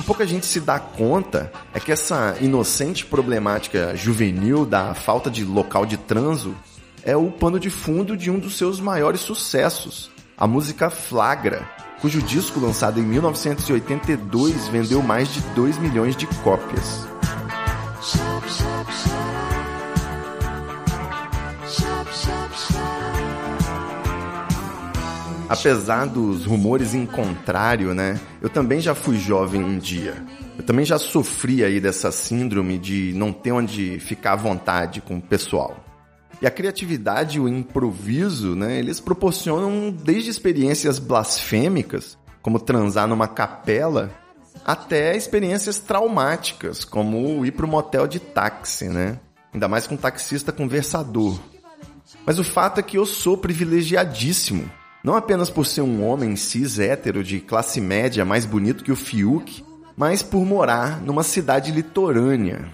pouca 0.08 0.26
gente 0.26 0.46
se 0.46 0.58
dá 0.58 0.78
conta 0.80 1.52
é 1.74 1.78
que 1.78 1.92
essa 1.92 2.34
inocente 2.40 3.04
problemática 3.04 3.94
juvenil 3.94 4.64
da 4.64 4.94
falta 4.94 5.30
de 5.30 5.44
local 5.44 5.84
de 5.84 5.98
transo 5.98 6.56
é 7.04 7.14
o 7.14 7.30
pano 7.30 7.60
de 7.60 7.68
fundo 7.68 8.16
de 8.16 8.30
um 8.30 8.38
dos 8.38 8.56
seus 8.56 8.80
maiores 8.80 9.20
sucessos, 9.20 10.10
a 10.34 10.46
música 10.46 10.88
Flagra, 10.88 11.68
cujo 12.00 12.22
disco 12.22 12.58
lançado 12.58 12.98
em 12.98 13.02
1982 13.02 14.68
vendeu 14.68 15.02
mais 15.02 15.28
de 15.28 15.42
2 15.54 15.76
milhões 15.76 16.16
de 16.16 16.26
cópias. 16.42 17.06
Apesar 25.48 26.06
dos 26.06 26.44
rumores 26.44 26.94
em 26.94 27.06
contrário, 27.06 27.94
né? 27.94 28.20
Eu 28.42 28.50
também 28.50 28.80
já 28.80 28.94
fui 28.94 29.16
jovem 29.18 29.64
um 29.64 29.78
dia. 29.78 30.22
Eu 30.58 30.64
também 30.64 30.84
já 30.84 30.98
sofri 30.98 31.64
aí 31.64 31.80
dessa 31.80 32.12
síndrome 32.12 32.78
de 32.78 33.12
não 33.14 33.32
ter 33.32 33.52
onde 33.52 33.98
ficar 34.00 34.32
à 34.32 34.36
vontade 34.36 35.00
com 35.00 35.16
o 35.16 35.22
pessoal. 35.22 35.84
E 36.42 36.46
a 36.46 36.50
criatividade 36.50 37.38
e 37.38 37.40
o 37.40 37.48
improviso, 37.48 38.54
né? 38.54 38.78
Eles 38.78 39.00
proporcionam 39.00 39.90
desde 39.90 40.30
experiências 40.30 40.98
blasfêmicas, 40.98 42.18
como 42.42 42.60
transar 42.60 43.08
numa 43.08 43.26
capela, 43.26 44.10
até 44.64 45.16
experiências 45.16 45.78
traumáticas, 45.78 46.84
como 46.84 47.44
ir 47.44 47.52
para 47.52 47.66
um 47.66 47.70
motel 47.70 48.06
de 48.06 48.20
táxi, 48.20 48.88
né? 48.88 49.18
Ainda 49.52 49.66
mais 49.66 49.86
com 49.86 49.94
um 49.94 49.98
taxista 49.98 50.52
conversador. 50.52 51.38
Mas 52.26 52.38
o 52.38 52.44
fato 52.44 52.78
é 52.78 52.82
que 52.82 52.98
eu 52.98 53.06
sou 53.06 53.36
privilegiadíssimo. 53.38 54.70
Não 55.02 55.14
apenas 55.14 55.48
por 55.48 55.64
ser 55.64 55.82
um 55.82 56.04
homem 56.04 56.34
cis 56.36 56.78
hétero 56.78 57.22
de 57.22 57.40
classe 57.40 57.80
média 57.80 58.24
mais 58.24 58.44
bonito 58.44 58.82
que 58.82 58.92
o 58.92 58.96
Fiuk, 58.96 59.64
mas 59.96 60.22
por 60.22 60.44
morar 60.44 61.00
numa 61.00 61.22
cidade 61.22 61.72
litorânea. 61.72 62.66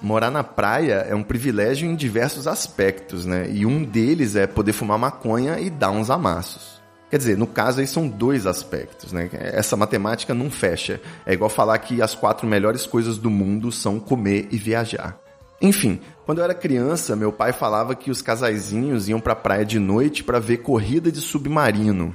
Morar 0.00 0.30
na 0.30 0.42
praia 0.42 1.06
é 1.08 1.14
um 1.14 1.22
privilégio 1.22 1.88
em 1.88 1.94
diversos 1.94 2.46
aspectos, 2.46 3.24
né? 3.24 3.48
E 3.50 3.64
um 3.64 3.84
deles 3.84 4.34
é 4.34 4.46
poder 4.46 4.72
fumar 4.72 4.98
maconha 4.98 5.60
e 5.60 5.70
dar 5.70 5.90
uns 5.90 6.10
amassos. 6.10 6.82
Quer 7.08 7.18
dizer, 7.18 7.36
no 7.36 7.46
caso 7.46 7.80
aí 7.80 7.86
são 7.86 8.08
dois 8.08 8.46
aspectos, 8.46 9.12
né? 9.12 9.28
Essa 9.32 9.76
matemática 9.76 10.34
não 10.34 10.50
fecha. 10.50 11.00
É 11.24 11.32
igual 11.32 11.50
falar 11.50 11.78
que 11.78 12.02
as 12.02 12.14
quatro 12.14 12.46
melhores 12.46 12.86
coisas 12.86 13.16
do 13.16 13.30
mundo 13.30 13.70
são 13.70 14.00
comer 14.00 14.48
e 14.50 14.56
viajar. 14.56 15.21
Enfim, 15.62 16.00
quando 16.26 16.38
eu 16.38 16.44
era 16.44 16.54
criança, 16.54 17.14
meu 17.14 17.32
pai 17.32 17.52
falava 17.52 17.94
que 17.94 18.10
os 18.10 18.20
casaizinhos 18.20 19.08
iam 19.08 19.20
pra 19.20 19.36
praia 19.36 19.64
de 19.64 19.78
noite 19.78 20.24
para 20.24 20.40
ver 20.40 20.56
corrida 20.58 21.10
de 21.10 21.20
submarino. 21.20 22.12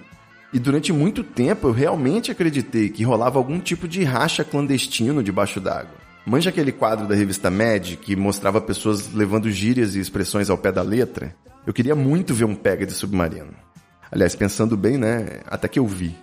E 0.53 0.59
durante 0.59 0.91
muito 0.91 1.23
tempo 1.23 1.69
eu 1.69 1.71
realmente 1.71 2.29
acreditei 2.29 2.89
que 2.89 3.05
rolava 3.05 3.39
algum 3.39 3.57
tipo 3.57 3.87
de 3.87 4.03
racha 4.03 4.43
clandestino 4.43 5.23
debaixo 5.23 5.61
d'água. 5.61 5.95
Manja 6.25 6.49
aquele 6.49 6.73
quadro 6.73 7.07
da 7.07 7.15
revista 7.15 7.49
Mad 7.49 7.95
que 7.95 8.17
mostrava 8.17 8.59
pessoas 8.59 9.13
levando 9.13 9.49
gírias 9.49 9.95
e 9.95 9.99
expressões 10.01 10.49
ao 10.49 10.57
pé 10.57 10.69
da 10.73 10.81
letra? 10.81 11.33
Eu 11.65 11.73
queria 11.73 11.95
muito 11.95 12.33
ver 12.33 12.43
um 12.43 12.55
pega 12.55 12.85
de 12.85 12.91
submarino. 12.91 13.53
Aliás, 14.11 14.35
pensando 14.35 14.75
bem, 14.75 14.97
né? 14.97 15.39
Até 15.47 15.69
que 15.69 15.79
eu 15.79 15.87
vi. 15.87 16.13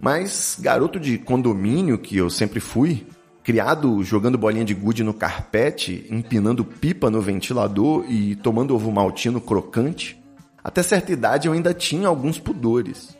Mas 0.00 0.56
garoto 0.60 1.00
de 1.00 1.18
condomínio 1.18 1.98
que 1.98 2.16
eu 2.16 2.30
sempre 2.30 2.60
fui, 2.60 3.04
criado 3.46 4.02
jogando 4.02 4.36
bolinha 4.36 4.64
de 4.64 4.74
gude 4.74 5.04
no 5.04 5.14
carpete, 5.14 6.04
empinando 6.10 6.64
pipa 6.64 7.08
no 7.08 7.20
ventilador 7.20 8.04
e 8.08 8.34
tomando 8.34 8.74
ovo 8.74 8.90
maltino 8.90 9.40
crocante, 9.40 10.20
até 10.64 10.82
certa 10.82 11.12
idade 11.12 11.46
eu 11.46 11.54
ainda 11.54 11.72
tinha 11.72 12.08
alguns 12.08 12.40
pudores. 12.40 13.16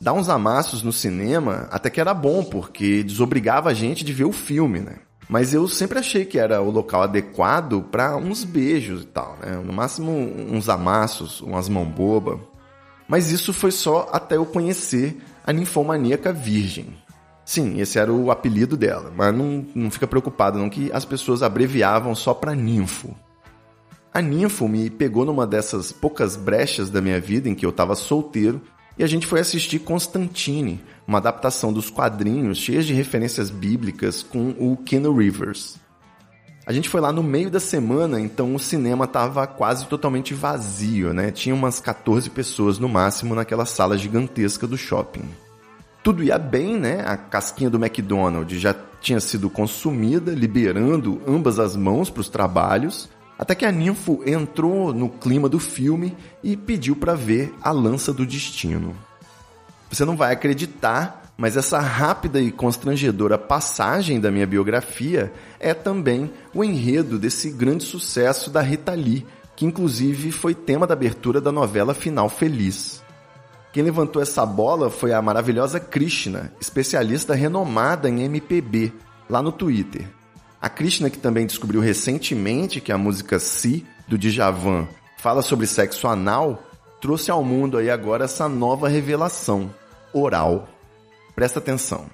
Dar 0.00 0.12
uns 0.12 0.28
amassos 0.28 0.84
no 0.84 0.92
cinema 0.92 1.66
até 1.72 1.90
que 1.90 2.00
era 2.00 2.14
bom, 2.14 2.44
porque 2.44 3.02
desobrigava 3.02 3.68
a 3.68 3.74
gente 3.74 4.04
de 4.04 4.12
ver 4.12 4.26
o 4.26 4.30
filme, 4.30 4.78
né? 4.78 4.98
Mas 5.28 5.52
eu 5.52 5.66
sempre 5.66 5.98
achei 5.98 6.24
que 6.24 6.38
era 6.38 6.62
o 6.62 6.70
local 6.70 7.02
adequado 7.02 7.82
para 7.90 8.16
uns 8.16 8.44
beijos 8.44 9.02
e 9.02 9.06
tal, 9.06 9.36
né? 9.42 9.60
No 9.64 9.72
máximo 9.72 10.12
uns 10.12 10.68
amassos, 10.68 11.40
umas 11.40 11.68
mão 11.68 11.84
boba. 11.84 12.38
Mas 13.08 13.32
isso 13.32 13.52
foi 13.52 13.72
só 13.72 14.08
até 14.12 14.36
eu 14.36 14.46
conhecer 14.46 15.20
a 15.44 15.52
ninfomaníaca 15.52 16.32
virgem. 16.32 16.94
Sim, 17.46 17.80
esse 17.80 17.96
era 17.96 18.12
o 18.12 18.32
apelido 18.32 18.76
dela, 18.76 19.12
mas 19.16 19.32
não, 19.32 19.64
não 19.72 19.88
fica 19.88 20.04
preocupado 20.04 20.58
não 20.58 20.68
que 20.68 20.90
as 20.92 21.04
pessoas 21.04 21.44
abreviavam 21.44 22.12
só 22.12 22.34
para 22.34 22.56
ninfo. 22.56 23.14
A 24.12 24.20
ninfo 24.20 24.66
me 24.66 24.90
pegou 24.90 25.24
numa 25.24 25.46
dessas 25.46 25.92
poucas 25.92 26.34
brechas 26.34 26.90
da 26.90 27.00
minha 27.00 27.20
vida 27.20 27.48
em 27.48 27.54
que 27.54 27.64
eu 27.64 27.70
estava 27.70 27.94
solteiro 27.94 28.60
e 28.98 29.04
a 29.04 29.06
gente 29.06 29.28
foi 29.28 29.38
assistir 29.38 29.78
Constantine, 29.78 30.82
uma 31.06 31.18
adaptação 31.18 31.72
dos 31.72 31.88
quadrinhos 31.88 32.58
cheias 32.58 32.84
de 32.84 32.94
referências 32.94 33.48
bíblicas 33.48 34.24
com 34.24 34.50
o 34.58 34.76
Keanu 34.78 35.16
Rivers. 35.16 35.76
A 36.66 36.72
gente 36.72 36.88
foi 36.88 37.00
lá 37.00 37.12
no 37.12 37.22
meio 37.22 37.48
da 37.48 37.60
semana, 37.60 38.20
então 38.20 38.56
o 38.56 38.58
cinema 38.58 39.04
estava 39.04 39.46
quase 39.46 39.86
totalmente 39.86 40.34
vazio, 40.34 41.14
né? 41.14 41.30
Tinha 41.30 41.54
umas 41.54 41.78
14 41.78 42.28
pessoas 42.28 42.80
no 42.80 42.88
máximo 42.88 43.36
naquela 43.36 43.64
sala 43.64 43.96
gigantesca 43.96 44.66
do 44.66 44.76
shopping. 44.76 45.45
Tudo 46.06 46.22
ia 46.22 46.38
bem, 46.38 46.78
né? 46.78 47.02
A 47.04 47.16
casquinha 47.16 47.68
do 47.68 47.84
McDonald's 47.84 48.60
já 48.60 48.72
tinha 49.00 49.18
sido 49.18 49.50
consumida, 49.50 50.30
liberando 50.30 51.20
ambas 51.26 51.58
as 51.58 51.74
mãos 51.74 52.08
para 52.08 52.20
os 52.20 52.28
trabalhos, 52.28 53.08
até 53.36 53.56
que 53.56 53.64
a 53.64 53.72
ninfo 53.72 54.22
entrou 54.24 54.94
no 54.94 55.08
clima 55.08 55.48
do 55.48 55.58
filme 55.58 56.16
e 56.44 56.56
pediu 56.56 56.94
para 56.94 57.16
ver 57.16 57.52
a 57.60 57.72
lança 57.72 58.12
do 58.12 58.24
destino. 58.24 58.94
Você 59.90 60.04
não 60.04 60.16
vai 60.16 60.32
acreditar, 60.32 61.32
mas 61.36 61.56
essa 61.56 61.80
rápida 61.80 62.40
e 62.40 62.52
constrangedora 62.52 63.36
passagem 63.36 64.20
da 64.20 64.30
minha 64.30 64.46
biografia 64.46 65.32
é 65.58 65.74
também 65.74 66.30
o 66.54 66.62
enredo 66.62 67.18
desse 67.18 67.50
grande 67.50 67.82
sucesso 67.82 68.48
da 68.48 68.62
Rita 68.62 68.94
Lee, 68.94 69.26
que 69.56 69.66
inclusive 69.66 70.30
foi 70.30 70.54
tema 70.54 70.86
da 70.86 70.94
abertura 70.94 71.40
da 71.40 71.50
novela 71.50 71.94
Final 71.94 72.28
Feliz. 72.28 73.04
Quem 73.76 73.84
levantou 73.84 74.22
essa 74.22 74.46
bola 74.46 74.88
foi 74.88 75.12
a 75.12 75.20
maravilhosa 75.20 75.78
Krishna, 75.78 76.50
especialista 76.58 77.34
renomada 77.34 78.08
em 78.08 78.22
MPB, 78.22 78.90
lá 79.28 79.42
no 79.42 79.52
Twitter. 79.52 80.08
A 80.58 80.66
Krishna, 80.70 81.10
que 81.10 81.18
também 81.18 81.44
descobriu 81.44 81.82
recentemente 81.82 82.80
que 82.80 82.90
a 82.90 82.96
música 82.96 83.38
Si, 83.38 83.84
do 84.08 84.16
Djavan, 84.16 84.88
fala 85.18 85.42
sobre 85.42 85.66
sexo 85.66 86.08
anal, 86.08 86.62
trouxe 87.02 87.30
ao 87.30 87.44
mundo 87.44 87.76
aí 87.76 87.90
agora 87.90 88.24
essa 88.24 88.48
nova 88.48 88.88
revelação, 88.88 89.70
oral. 90.10 90.66
Presta 91.34 91.58
atenção. 91.58 92.06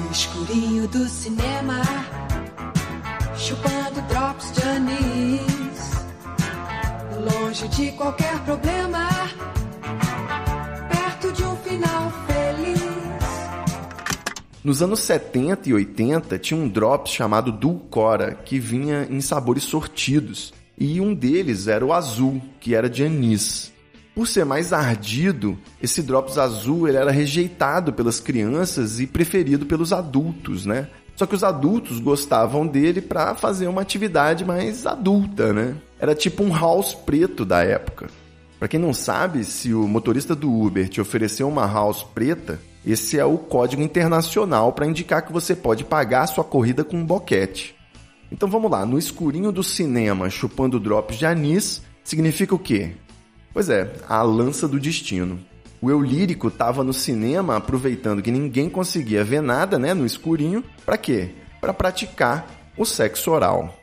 No 0.00 0.10
escurinho 0.10 0.88
do 0.88 1.06
cinema, 1.10 1.82
chupando 3.36 4.00
drops 4.08 4.50
de 4.52 4.62
anis, 4.62 5.90
longe 7.22 7.68
de 7.68 7.92
qualquer 7.92 8.38
problema, 8.46 9.13
Nos 14.64 14.80
anos 14.80 15.00
70 15.00 15.68
e 15.68 15.74
80 15.74 16.38
tinha 16.38 16.58
um 16.58 16.66
drops 16.66 17.12
chamado 17.12 17.52
Dulcora, 17.52 18.34
que 18.34 18.58
vinha 18.58 19.06
em 19.10 19.20
sabores 19.20 19.64
sortidos, 19.64 20.54
e 20.78 21.02
um 21.02 21.12
deles 21.12 21.68
era 21.68 21.84
o 21.84 21.92
azul, 21.92 22.40
que 22.60 22.74
era 22.74 22.88
de 22.88 23.04
anis. 23.04 23.70
Por 24.14 24.26
ser 24.26 24.46
mais 24.46 24.72
ardido, 24.72 25.58
esse 25.82 26.02
drops 26.02 26.38
azul 26.38 26.88
ele 26.88 26.96
era 26.96 27.10
rejeitado 27.10 27.92
pelas 27.92 28.20
crianças 28.20 29.00
e 29.00 29.06
preferido 29.06 29.66
pelos 29.66 29.92
adultos, 29.92 30.64
né? 30.64 30.88
Só 31.14 31.26
que 31.26 31.34
os 31.34 31.44
adultos 31.44 32.00
gostavam 32.00 32.66
dele 32.66 33.02
para 33.02 33.34
fazer 33.34 33.66
uma 33.66 33.82
atividade 33.82 34.46
mais 34.46 34.86
adulta, 34.86 35.52
né? 35.52 35.76
Era 35.98 36.14
tipo 36.14 36.42
um 36.42 36.50
house 36.50 36.94
preto 36.94 37.44
da 37.44 37.62
época. 37.62 38.08
Para 38.58 38.68
quem 38.68 38.80
não 38.80 38.94
sabe, 38.94 39.44
se 39.44 39.74
o 39.74 39.86
motorista 39.86 40.34
do 40.34 40.50
Uber 40.50 40.88
te 40.88 41.02
ofereceu 41.02 41.46
uma 41.46 41.66
house 41.66 42.02
preta, 42.02 42.58
esse 42.86 43.18
é 43.18 43.24
o 43.24 43.38
código 43.38 43.82
internacional 43.82 44.72
para 44.72 44.86
indicar 44.86 45.22
que 45.22 45.32
você 45.32 45.56
pode 45.56 45.84
pagar 45.84 46.22
a 46.22 46.26
sua 46.26 46.44
corrida 46.44 46.84
com 46.84 46.98
um 46.98 47.04
boquete. 47.04 47.74
Então 48.30 48.48
vamos 48.48 48.70
lá, 48.70 48.84
no 48.84 48.98
escurinho 48.98 49.52
do 49.52 49.62
cinema, 49.62 50.28
chupando 50.28 50.80
drops 50.80 51.16
de 51.16 51.24
anis, 51.24 51.82
significa 52.02 52.54
o 52.54 52.58
quê? 52.58 52.92
Pois 53.52 53.68
é, 53.70 53.92
a 54.08 54.20
lança 54.22 54.66
do 54.66 54.80
destino. 54.80 55.38
O 55.80 55.90
eu 55.90 56.00
lírico 56.00 56.48
estava 56.48 56.82
no 56.82 56.92
cinema 56.92 57.56
aproveitando 57.56 58.22
que 58.22 58.30
ninguém 58.30 58.68
conseguia 58.68 59.22
ver 59.22 59.40
nada, 59.40 59.78
né, 59.78 59.94
no 59.94 60.04
escurinho, 60.04 60.64
para 60.84 60.98
quê? 60.98 61.30
Para 61.60 61.72
praticar 61.72 62.46
o 62.76 62.84
sexo 62.84 63.30
oral. 63.30 63.74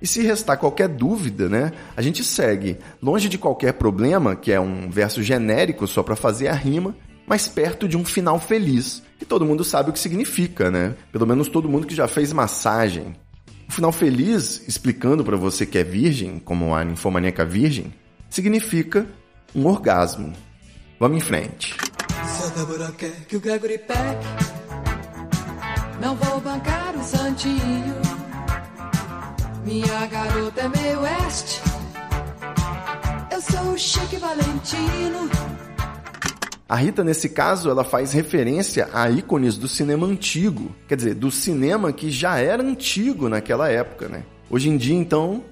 E 0.00 0.06
se 0.06 0.22
restar 0.22 0.58
qualquer 0.58 0.88
dúvida, 0.88 1.48
né, 1.48 1.72
a 1.96 2.02
gente 2.02 2.22
segue 2.22 2.78
longe 3.02 3.28
de 3.28 3.38
qualquer 3.38 3.72
problema, 3.74 4.36
que 4.36 4.52
é 4.52 4.60
um 4.60 4.90
verso 4.90 5.22
genérico 5.22 5.86
só 5.86 6.02
para 6.02 6.14
fazer 6.14 6.48
a 6.48 6.54
rima, 6.54 6.94
mas 7.28 7.46
perto 7.46 7.86
de 7.86 7.96
um 7.96 8.04
final 8.04 8.40
feliz, 8.40 9.02
que 9.18 9.24
todo 9.26 9.44
mundo 9.44 9.62
sabe 9.62 9.90
o 9.90 9.92
que 9.92 9.98
significa, 9.98 10.70
né? 10.70 10.94
Pelo 11.12 11.26
menos 11.26 11.48
todo 11.48 11.68
mundo 11.68 11.86
que 11.86 11.94
já 11.94 12.08
fez 12.08 12.32
massagem. 12.32 13.14
O 13.68 13.72
final 13.72 13.92
feliz, 13.92 14.66
explicando 14.66 15.22
para 15.22 15.36
você 15.36 15.66
que 15.66 15.76
é 15.76 15.84
virgem, 15.84 16.38
como 16.38 16.74
a 16.74 16.82
ninfomaníaca 16.82 17.44
virgem, 17.44 17.92
significa 18.30 19.06
um 19.54 19.66
orgasmo. 19.66 20.32
Vamos 20.98 21.18
em 21.18 21.20
frente. 21.20 21.76
Não 26.00 26.16
vou 26.16 26.40
bancar 26.40 26.96
o 26.96 27.04
santinho. 27.04 27.94
Minha 29.64 30.06
garota 30.06 30.62
é 30.62 30.68
meio 30.68 31.00
oeste, 31.00 31.60
eu 33.30 33.42
sou 33.42 33.72
o 33.72 33.78
Chique 33.78 34.16
Valentino. 34.16 35.28
A 36.68 36.76
Rita, 36.76 37.02
nesse 37.02 37.30
caso, 37.30 37.70
ela 37.70 37.82
faz 37.82 38.12
referência 38.12 38.90
a 38.92 39.08
ícones 39.10 39.56
do 39.56 39.66
cinema 39.66 40.06
antigo. 40.06 40.74
Quer 40.86 40.96
dizer, 40.96 41.14
do 41.14 41.30
cinema 41.30 41.94
que 41.94 42.10
já 42.10 42.38
era 42.38 42.62
antigo 42.62 43.26
naquela 43.26 43.70
época, 43.70 44.06
né? 44.06 44.24
Hoje 44.50 44.68
em 44.68 44.76
dia, 44.76 44.94
então, 44.94 45.42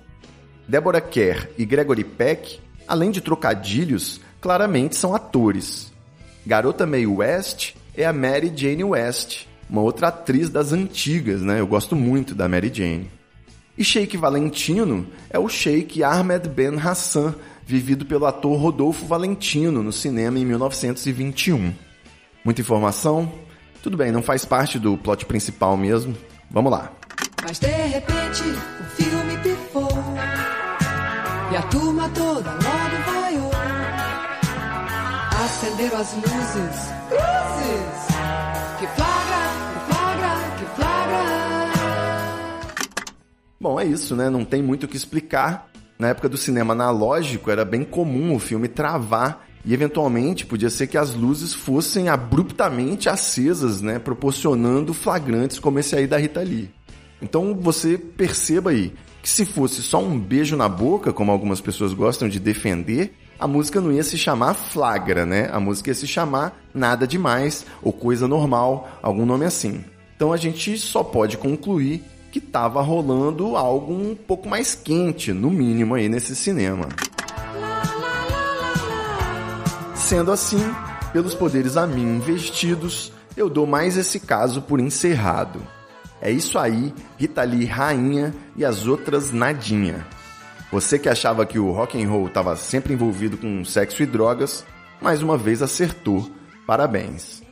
Deborah 0.69 1.01
Kerr 1.01 1.49
e 1.57 1.65
Gregory 1.65 2.05
Peck, 2.05 2.61
além 2.87 3.11
de 3.11 3.23
trocadilhos, 3.23 4.21
claramente 4.43 4.95
são 4.95 5.15
atores. 5.15 5.91
Garota 6.45 6.85
Mae 6.85 7.07
West 7.07 7.75
é 7.97 8.05
a 8.05 8.13
Mary 8.13 8.53
Jane 8.55 8.85
West, 8.85 9.47
uma 9.71 9.81
outra 9.81 10.09
atriz 10.09 10.51
das 10.51 10.71
antigas, 10.75 11.41
né? 11.41 11.61
Eu 11.61 11.67
gosto 11.67 11.97
muito 11.97 12.35
da 12.35 12.47
Mary 12.47 12.71
Jane. 12.73 13.11
E 13.79 13.83
Sheik 13.83 14.19
Valentino 14.19 15.07
é 15.31 15.39
o 15.39 15.49
Sheik 15.49 16.03
Ahmed 16.03 16.49
Ben 16.49 16.79
Hassan, 16.79 17.35
vivido 17.67 18.07
pelo 18.07 18.27
ator 18.27 18.57
Rodolfo 18.59 19.05
Valentino 19.07 19.83
no 19.83 19.93
cinema 19.93 20.39
em 20.39 20.45
1921. 20.45 21.75
Muita 22.45 22.61
informação? 22.61 23.31
Tudo 23.83 23.97
bem, 23.97 24.13
não 24.13 24.23
faz 24.23 24.45
parte 24.45 24.79
do 24.79 24.97
plot 24.97 25.27
principal 25.27 25.77
mesmo. 25.77 26.17
Vamos 26.49 26.71
lá. 26.71 26.93
Mas 27.43 27.59
de 27.59 27.67
repente 27.67 28.43
o 28.43 28.85
filme 28.95 29.39
pifou 29.43 29.89
e 31.53 31.57
a 31.57 31.63
turma 31.63 32.09
toda 32.11 32.51
logo 32.53 33.13
vaiou. 33.13 33.51
Acenderam 35.45 35.99
as 36.01 36.15
luzes, 36.15 36.93
cruzes. 37.09 38.07
Que 38.79 38.87
flagra, 38.87 39.43
que 39.73 39.93
flagra, 39.93 40.57
que 40.59 40.65
flagra. 40.77 41.25
Bom, 43.61 43.81
é 43.81 43.85
isso, 43.85 44.15
né? 44.15 44.31
Não 44.31 44.45
tem 44.45 44.63
muito 44.63 44.85
o 44.85 44.89
que 44.89 44.97
explicar. 44.97 45.69
Na 45.99 46.09
época 46.09 46.29
do 46.29 46.37
cinema 46.37 46.73
analógico, 46.73 47.51
era 47.51 47.65
bem 47.65 47.85
comum 47.85 48.35
o 48.35 48.39
filme 48.39 48.69
travar 48.69 49.47
E 49.65 49.75
eventualmente 49.75 50.47
podia 50.47 50.71
ser 50.71 50.87
que 50.87 50.97
as 50.97 51.13
luzes 51.13 51.53
fossem 51.53 52.09
abruptamente 52.09 53.09
acesas, 53.09 53.83
né, 53.83 53.99
proporcionando 53.99 54.95
flagrantes 54.95 55.59
como 55.59 55.81
esse 55.81 55.97
aí 55.97 56.07
da 56.07 56.17
Rita 56.17 56.41
Lee. 56.41 56.71
Então 57.21 57.53
você 57.53 57.99
perceba 57.99 58.71
aí 58.71 58.93
que 59.21 59.29
se 59.29 59.45
fosse 59.45 59.83
só 59.83 60.01
um 60.01 60.17
beijo 60.17 60.57
na 60.57 60.69
boca, 60.69 61.13
como 61.13 61.33
algumas 61.33 61.61
pessoas 61.61 61.93
gostam 61.93 62.29
de 62.29 62.39
defender, 62.39 63.13
a 63.41 63.49
música 63.49 63.81
não 63.81 63.91
ia 63.91 64.05
se 64.05 64.17
chamar 64.17 64.55
Flagra, 64.55 65.27
né? 65.27 65.51
A 65.53 65.59
música 65.59 65.91
ia 65.91 65.95
se 65.95 66.07
chamar 66.07 66.57
Nada 66.73 67.05
Demais 67.05 67.67
ou 67.83 67.93
Coisa 67.93 68.29
Normal, 68.29 68.89
algum 69.03 69.27
nome 69.27 69.45
assim. 69.45 69.85
Então 70.15 70.33
a 70.33 70.37
gente 70.37 70.79
só 70.79 71.03
pode 71.03 71.37
concluir 71.37 72.05
que 72.31 72.39
estava 72.39 72.81
rolando 72.83 73.57
algo 73.57 73.93
um 73.93 74.15
pouco 74.15 74.49
mais 74.49 74.75
quente, 74.75 75.33
no 75.33 75.51
mínimo 75.51 75.95
aí 75.95 76.09
nesse 76.09 76.35
cinema. 76.37 76.89
Sendo 79.95 80.31
assim, 80.31 80.61
pelos 81.13 81.35
poderes 81.35 81.77
a 81.77 81.87
mim 81.87 82.17
investidos, 82.17 83.13
eu 83.37 83.49
dou 83.49 83.67
mais 83.67 83.97
esse 83.97 84.21
caso 84.21 84.63
por 84.63 84.81
encerrado. 84.81 85.61
É 86.21 86.31
isso 86.31 86.59
aí, 86.59 86.95
Rita 87.19 87.43
Lee 87.43 87.67
rainha 87.67 88.35
e 88.57 88.65
as 88.65 88.87
outras 88.87 89.33
nadinha. 89.33 90.07
Você 90.73 90.99
que 90.99 91.09
achava 91.09 91.47
que 91.47 91.59
o 91.59 91.71
rock 91.71 92.03
and 92.03 92.09
roll 92.09 92.27
estava 92.27 92.57
sempre 92.57 92.93
envolvido 92.93 93.37
com 93.37 93.65
sexo 93.65 94.03
e 94.03 94.07
drogas, 94.07 94.65
mais 95.01 95.23
uma 95.23 95.37
vez 95.37 95.63
acertou. 95.63 96.31
Parabéns. 96.67 97.43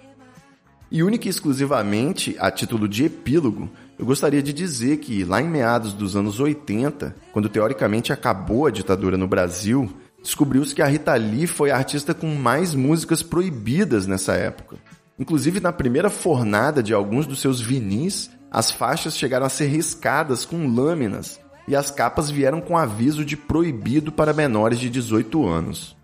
E 0.91 1.03
única 1.03 1.27
e 1.27 1.31
exclusivamente 1.31 2.37
a 2.39 2.51
título 2.51 2.89
de 2.89 3.05
epílogo, 3.05 3.69
eu 3.99 4.05
gostaria 4.05 4.43
de 4.43 4.53
dizer 4.53 4.99
que 4.99 5.25
lá 5.25 5.41
em 5.41 5.49
meados 5.49 5.93
dos 5.93 6.17
anos 6.17 6.41
80, 6.41 7.15
quando 7.33 7.49
teoricamente 7.49 8.13
acabou 8.13 8.67
a 8.67 8.71
ditadura 8.71 9.17
no 9.17 9.29
Brasil, 9.29 9.89
descobriu-se 10.23 10.75
que 10.75 10.83
a 10.83 10.87
Rita 10.87 11.15
Lee 11.15 11.47
foi 11.47 11.71
a 11.71 11.77
artista 11.77 12.13
com 12.13 12.35
mais 12.35 12.75
músicas 12.75 13.23
proibidas 13.23 14.07
nessa 14.07 14.35
época. 14.35 14.77
Inclusive 15.19 15.61
na 15.61 15.73
primeira 15.73 16.11
fornada 16.11 16.83
de 16.83 16.93
alguns 16.93 17.27
dos 17.27 17.41
seus 17.41 17.61
vinis, 17.61 18.31
as 18.51 18.71
faixas 18.71 19.17
chegaram 19.17 19.47
a 19.47 19.51
ser 19.51 19.67
riscadas 19.67 20.45
com 20.45 20.67
lâminas 20.67 21.41
e 21.69 21.77
as 21.77 21.91
capas 21.91 22.31
vieram 22.31 22.61
com 22.61 22.77
aviso 22.77 23.25
de 23.25 23.37
proibido 23.37 24.11
para 24.11 24.33
menores 24.33 24.79
de 24.79 24.91
18 24.91 25.47
anos. 25.47 25.97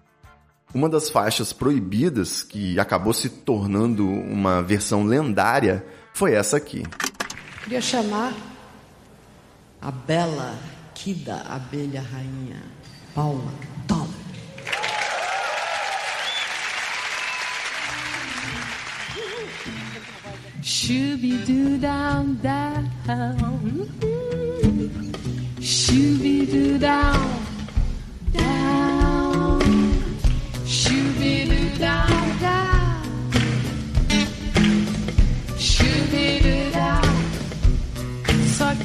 Uma 0.72 0.88
das 0.88 1.10
faixas 1.10 1.52
proibidas, 1.52 2.44
que 2.44 2.78
acabou 2.78 3.12
se 3.12 3.28
tornando 3.28 4.08
uma 4.08 4.62
versão 4.62 5.04
lendária, 5.04 5.84
foi 6.14 6.34
essa 6.34 6.56
aqui. 6.56 6.84
Queria 7.62 7.80
chamar 7.80 8.32
a 9.80 9.90
bela 9.90 10.58
Kida 10.94 11.44
Abelha 11.48 12.00
Rainha 12.00 12.62
Paula 13.14 13.52
Toller. 13.86 14.08
Shooby-doo 20.62 21.78
down 21.78 22.34
down. 22.36 22.90
Shooby-doo 25.60 26.78
down 26.78 27.12
down. 27.12 27.49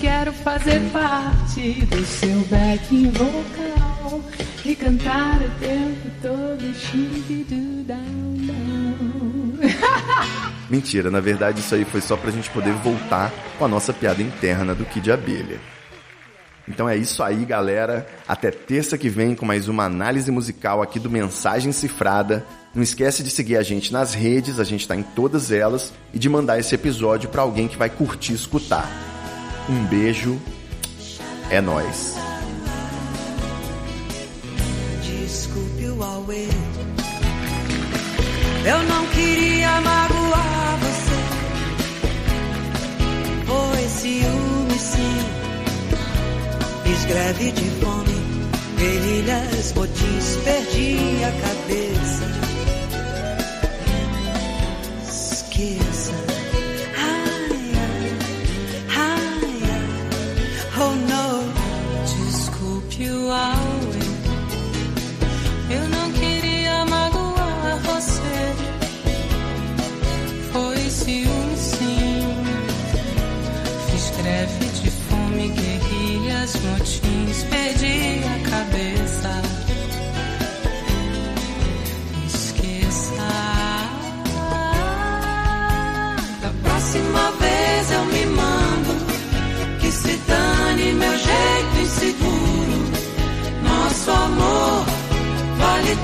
Quero 0.06 0.32
fazer 0.32 0.80
parte 0.92 1.84
do 1.86 2.06
seu 2.06 2.40
backing 2.42 3.10
vocal 3.10 4.22
e 4.64 4.76
cantar 4.76 5.42
o 5.42 5.50
tempo 5.60 6.12
todo. 6.22 6.76
Shooby-doo 6.76 7.84
down 7.86 8.38
down. 8.46 9.70
Mentira, 10.70 11.10
na 11.10 11.20
verdade 11.20 11.60
isso 11.60 11.74
aí 11.74 11.84
foi 11.84 12.02
só 12.02 12.16
pra 12.16 12.30
gente 12.30 12.52
poder 12.52 12.74
voltar 12.74 13.34
com 13.58 13.66
a 13.66 13.68
nossa 13.68 13.92
piada 13.92 14.22
interna 14.22 14.76
do 14.76 14.86
Kid 14.86 15.12
Abelha. 15.12 15.60
Então 16.68 16.88
é 16.88 16.96
isso 16.96 17.24
aí, 17.24 17.44
galera. 17.44 18.06
Até 18.28 18.52
terça 18.52 19.00
que 19.00 19.10
vem 19.10 19.34
com 19.34 19.46
mais 19.46 19.68
uma 19.68 19.86
análise 19.86 20.30
musical 20.30 20.84
aqui 20.84 21.00
do 21.00 21.10
Mensagem 21.10 21.72
Cifrada. 21.72 22.46
Não 22.76 22.84
esquece 22.84 23.24
de 23.24 23.32
seguir 23.32 23.58
a 23.58 23.64
gente 23.64 23.92
nas 23.92 24.14
redes, 24.14 24.60
a 24.60 24.64
gente 24.64 24.88
tá 24.88 24.96
em 24.96 25.02
todas 25.04 25.52
elas, 25.52 25.92
e 26.14 26.20
de 26.20 26.30
mandar 26.30 26.60
esse 26.60 26.76
episódio 26.76 27.30
para 27.30 27.42
alguém 27.42 27.68
que 27.68 27.78
vai 27.78 27.90
curtir 27.90 28.34
escutar. 28.34 29.05
Um 29.68 29.86
beijo. 29.86 30.40
É 31.50 31.60
nós. 31.60 32.16
Desculpe 35.04 35.88
o. 35.88 35.96
Eu 38.66 38.84
não 38.84 39.06
queria 39.08 39.82
magoar 39.82 40.78
você. 40.82 41.18
Foi 43.46 43.90
ciúme, 43.90 44.80
sim. 44.80 45.20
Fiz 46.84 47.06
de 47.52 47.70
fome, 47.80 48.16
guerrilhas, 48.78 49.72
botins, 49.72 50.36
perdi 50.44 51.24
a 51.24 51.32
cabeça. 51.42 51.95
Desculpe 62.06 63.10
o 63.10 63.32
auê. 63.32 64.06
Eu 65.70 65.90
não 65.90 66.12
queria 66.14 66.86
magoar 66.86 67.80
você. 67.84 68.56
Foi 70.52 70.90
ciúme, 70.90 71.58
sim. 71.58 72.36
Fiz 73.90 74.12
greve 74.18 74.66
de 74.82 74.92
fome, 74.92 75.50
guerrilhas, 75.50 76.56
motins. 76.56 77.05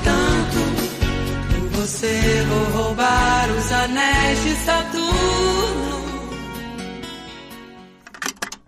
Tanto. 0.04 1.70
Por 1.70 1.80
você 1.80 2.44
vou 2.48 2.82
roubar 2.82 3.50
os 3.50 3.72
anéis 3.72 4.42
de 4.42 4.54
Saturno. 4.64 5.81